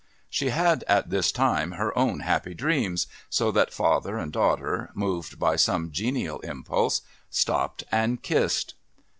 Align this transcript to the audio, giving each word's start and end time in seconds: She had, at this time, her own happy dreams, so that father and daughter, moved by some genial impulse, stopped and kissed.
She 0.31 0.49
had, 0.49 0.83
at 0.87 1.11
this 1.11 1.31
time, 1.31 1.73
her 1.73 1.95
own 1.95 2.21
happy 2.21 2.55
dreams, 2.55 3.05
so 3.29 3.51
that 3.51 3.71
father 3.71 4.17
and 4.17 4.31
daughter, 4.33 4.89
moved 4.95 5.37
by 5.37 5.57
some 5.57 5.91
genial 5.91 6.39
impulse, 6.39 7.01
stopped 7.29 7.83
and 7.91 8.19
kissed. 8.19 8.73